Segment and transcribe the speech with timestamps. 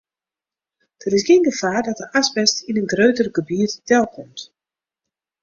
[1.03, 4.41] Der is gjin gefaar dat de asbest yn in grutter gebiet delkomt.